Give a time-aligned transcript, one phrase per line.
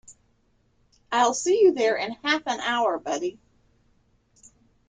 [1.11, 3.37] I'll see you there in half an hour buddy.